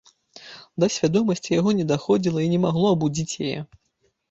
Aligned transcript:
Да 0.83 0.89
свядомасці 0.95 1.51
яго 1.59 1.75
не 1.81 1.85
даходзіла 1.93 2.39
і 2.47 2.49
не 2.55 2.59
магло 2.65 2.85
абудзіць 2.97 3.39
яе. 3.53 3.59